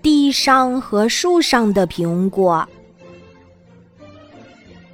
[0.00, 2.68] 地上和树上的苹果。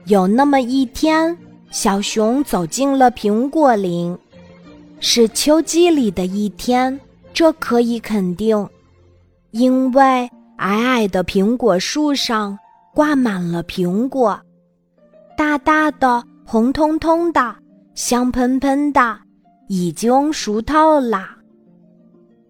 [0.05, 1.37] 有那么一天，
[1.71, 4.17] 小熊走进了苹果林，
[5.01, 6.99] 是秋季里的一天，
[7.33, 8.69] 这可以肯定，
[9.51, 12.59] 因为矮矮的苹果树上
[12.95, 14.41] 挂满了苹果，
[15.37, 17.55] 大大的、红彤彤的、
[17.95, 19.19] 香喷喷的，
[19.69, 21.29] 已经熟透了。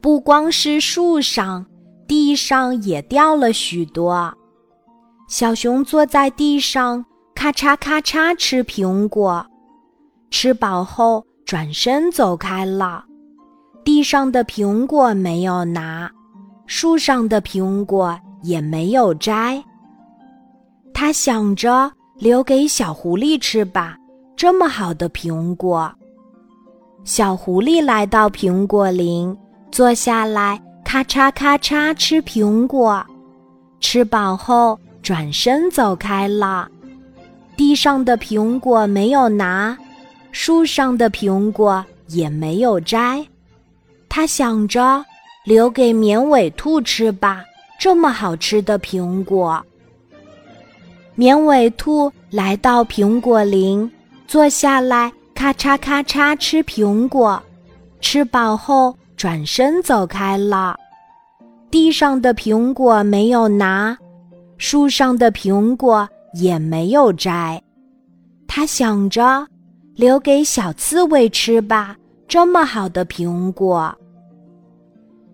[0.01, 1.67] 不光是树上。
[2.09, 4.33] 地上也掉了许多，
[5.29, 7.05] 小熊坐在地上，
[7.35, 9.45] 咔嚓咔嚓吃苹果，
[10.31, 13.05] 吃饱后转身走开了。
[13.85, 16.11] 地上的苹果没有拿，
[16.67, 19.63] 树上的苹果也没有摘。
[20.95, 23.97] 他想着留给小狐狸吃吧，
[24.35, 25.93] 这么好的苹果。
[27.05, 29.37] 小狐狸来到苹果林，
[29.71, 30.59] 坐下来。
[30.89, 33.05] 咔嚓咔嚓吃苹果，
[33.79, 36.67] 吃饱后转身走开了。
[37.59, 39.77] 地上的苹果没有拿，
[40.33, 43.23] 树上的苹果也没有摘。
[44.09, 45.05] 他想着
[45.45, 47.45] 留给绵尾兔吃吧，
[47.79, 49.63] 这么好吃的苹果。
[51.15, 53.93] 绵尾兔来到苹果林，
[54.27, 57.43] 坐下来，咔嚓咔嚓吃苹果，
[58.01, 58.97] 吃饱后。
[59.19, 60.77] 转身走开了，
[61.73, 63.99] 地上的苹果没有拿，
[64.59, 67.61] 树上的苹果也没有摘。
[68.47, 69.45] 他想着
[69.97, 71.97] 留给小刺猬吃吧，
[72.29, 73.93] 这么好的苹果。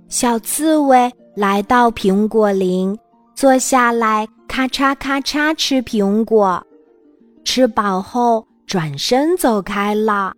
[0.09, 2.99] 小刺猬来到苹果林，
[3.35, 6.67] 坐下来，咔嚓咔嚓吃苹果，
[7.45, 10.33] 吃饱后转身走开了，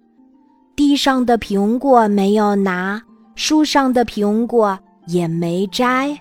[0.75, 3.01] 地上的苹果没有拿。
[3.37, 6.19] 树上的苹果也没摘，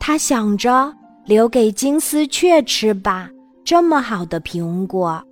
[0.00, 0.92] 他想着
[1.26, 3.28] 留给金丝雀吃吧，
[3.62, 5.22] 这么好的苹果。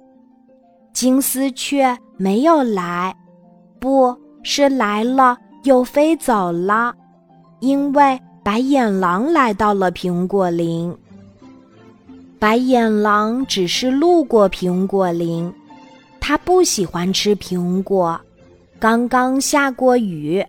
[0.92, 3.16] 金丝雀没有来，
[3.80, 6.94] 不是来了又飞走了，
[7.60, 10.94] 因为白眼狼来到了苹果林。
[12.38, 15.50] 白眼狼只是路过苹果林，
[16.20, 18.20] 他不喜欢吃苹果，
[18.78, 20.44] 刚刚下过雨。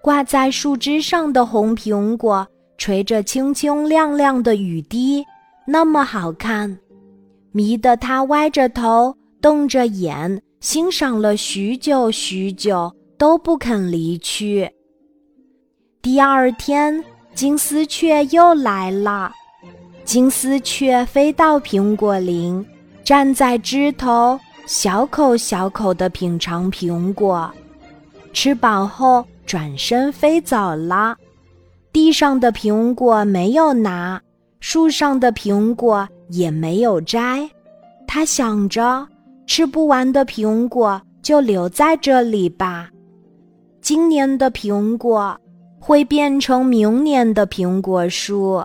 [0.00, 2.46] 挂在树枝上的红苹果，
[2.78, 5.24] 垂着清清亮亮的雨滴，
[5.66, 6.78] 那么好看，
[7.52, 14.70] 迷得他歪着头，瞪着眼，欣赏了许久许久，都不肯离去。
[16.00, 17.04] 第二天，
[17.34, 19.32] 金丝雀又来了，
[20.04, 22.64] 金丝雀飞到苹果林，
[23.02, 27.52] 站在枝头，小口小口地品尝苹果，
[28.32, 29.26] 吃饱后。
[29.48, 31.16] 转身飞走了，
[31.90, 34.20] 地上的苹果没有拿，
[34.60, 37.48] 树上的苹果也没有摘。
[38.06, 39.08] 他想着，
[39.46, 42.90] 吃不完的苹果就留在这里吧。
[43.80, 45.34] 今年的苹果
[45.80, 48.62] 会变成明年的苹果树，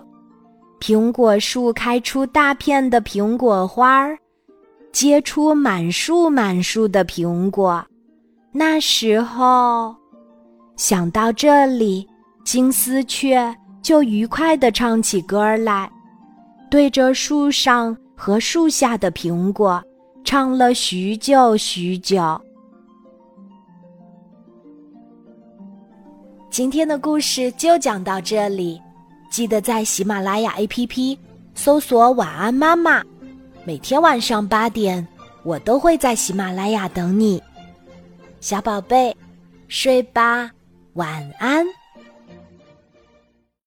[0.80, 4.18] 苹果树开出大片的苹果花儿，
[4.92, 7.82] 结出满树满树的苹果。
[8.52, 9.96] 那时候。
[10.76, 12.06] 想到这里，
[12.44, 15.90] 金丝雀就愉快地唱起歌来，
[16.68, 19.82] 对着树上和树下的苹果
[20.24, 22.40] 唱了许久许久。
[26.50, 28.80] 今天的故事就讲到这里，
[29.30, 31.16] 记得在喜马拉雅 APP
[31.54, 33.00] 搜索“晚安妈妈”，
[33.64, 35.06] 每天晚上八点，
[35.44, 37.40] 我都会在喜马拉雅等你，
[38.40, 39.16] 小宝贝，
[39.68, 40.50] 睡吧。
[40.94, 41.83] 晚安。